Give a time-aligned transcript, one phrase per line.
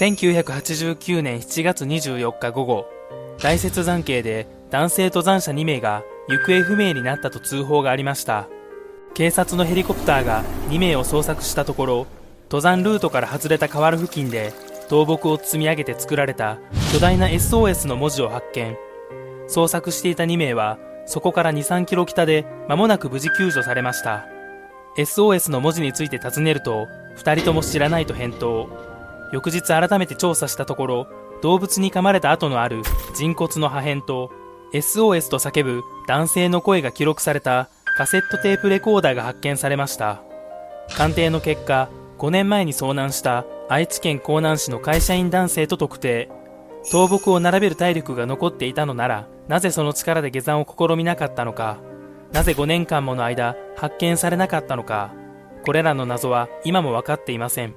[0.00, 2.86] 1989年7月24日午後、
[3.38, 8.48] 大雪山系で男性登山者2名が行方不明になったと通報がありました。
[9.12, 12.06] 警察のヘリコプターが2名を捜索したところ、
[12.44, 14.54] 登山ルートから外れた河原付近で
[14.88, 16.56] 倒木を積み上げて作られた
[16.94, 18.78] 巨大な SOS の文字を発見。
[19.50, 24.24] 捜索していた2名はそこから2、3キロ北で間もなく無事救助されました。
[24.96, 26.88] SOS の文字について尋ねると、
[27.18, 28.89] 2人とも知らないと返答。
[29.32, 31.06] 翌日改めて調査したところ、
[31.42, 32.82] 動物に噛まれた跡のある
[33.14, 34.30] 人骨の破片と、
[34.72, 40.22] SOS と叫ぶ男性の声が記録されたカセットテープレコーダーが発見されました。
[40.96, 41.88] 鑑定の結果、
[42.18, 46.28] 5年前に遭難した愛知県江南市の会社員男性と特定。
[46.82, 51.78] 倒木を並べる体力が残っていたのなら、なぜその力で下山を試みなかったのか。
[52.32, 55.12] なぜ5年間もの間発見されなかったのか。
[55.64, 57.74] これらの謎は今も分かっていません。